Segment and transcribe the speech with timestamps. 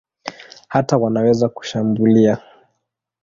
[0.67, 2.37] Hata wanaweza kushambulia.